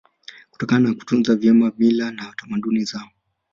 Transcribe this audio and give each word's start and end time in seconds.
Kutokana 0.51 0.89
na 0.89 0.95
kutunza 0.95 1.35
vyema 1.35 1.71
mila 1.77 2.11
na 2.11 2.33
tamaduni 2.37 2.83
zao 2.83 3.09